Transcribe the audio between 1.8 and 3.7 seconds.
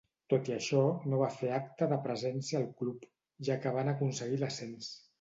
de presència al club, ja